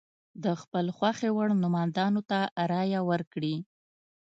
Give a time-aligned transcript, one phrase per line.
[0.43, 2.39] د خپل خوښې وړ نوماندانو ته
[2.71, 3.55] رایه ورکړي.